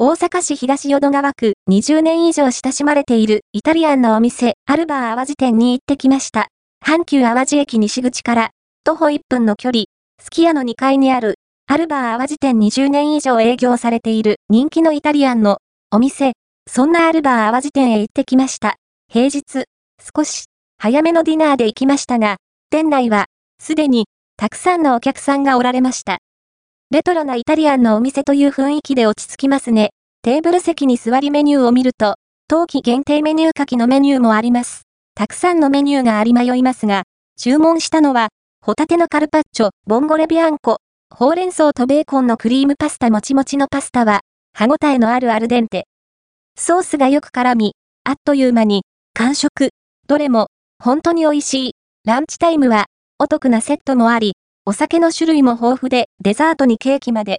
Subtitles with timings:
[0.00, 6.46] 大阪市東淀川区20年以上親しまれているイタリアンのお店、アルバー淡路店に行ってきました。
[6.86, 8.50] 阪急淡路駅西口から
[8.84, 9.86] 徒歩1分の距離、
[10.22, 11.34] すき家の2階にある
[11.66, 15.58] アルバー淡路店20年以上営業されている人気のイタリアンの
[15.90, 16.34] お店、
[16.70, 18.76] そんなアルバー淡路店へ行ってきました。
[19.12, 19.64] 平日、
[20.16, 20.44] 少し
[20.78, 22.36] 早めのディナーで行きましたが、
[22.70, 23.26] 店内は
[23.60, 24.06] すでに
[24.36, 26.18] たくさんのお客さんがおられました。
[26.90, 29.90] レトロなイタリアンのお店という雰囲気で落ち着きますね。
[30.22, 32.14] テーブル席に座りメニューを見ると、
[32.48, 34.84] 冬季限定メニュー書きのメニューもあります。
[35.14, 37.02] たくさんのメニューがあり迷いますが、
[37.38, 38.28] 注文したのは、
[38.64, 40.78] ホタテのカルパッチョ、ボンゴレビアンコ、
[41.14, 44.20] ほうれん草とベーコンのクリームパスタもちもちのパスタは、
[44.54, 45.86] 歯ごたえのあるアルデンテ。
[46.58, 47.74] ソースがよく絡み、
[48.04, 49.72] あっという間に、完食。
[50.06, 50.46] どれも、
[50.82, 51.72] 本当に美味しい。
[52.06, 52.86] ランチタイムは、
[53.18, 54.32] お得なセットもあり、
[54.68, 57.36] お酒の種類も豊富で、デザートにケーキまで、